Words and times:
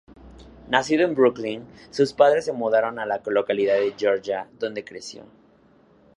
Nacido 0.67 1.03
en 1.05 1.13
Brooklyn, 1.13 1.63
sus 1.91 2.11
padres 2.13 2.45
se 2.45 2.53
mudaron 2.53 2.97
a 2.97 3.05
la 3.05 3.21
localidad 3.23 3.75
de 3.75 3.93
Georgia 3.95 4.49
donde 4.57 4.83
creció. 4.83 5.27